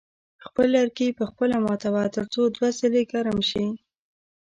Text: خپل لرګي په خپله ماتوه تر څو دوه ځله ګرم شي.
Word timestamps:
خپل 0.45 0.65
لرګي 0.75 1.09
په 1.17 1.23
خپله 1.29 1.55
ماتوه 1.65 2.03
تر 2.15 2.25
څو 2.33 2.41
دوه 2.55 2.69
ځله 2.79 3.01
ګرم 3.11 3.37
شي. 3.49 3.65